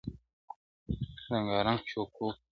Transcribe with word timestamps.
•د 1.23 1.27
رنګارنګ 1.31 1.81
شګوفو- 1.91 2.27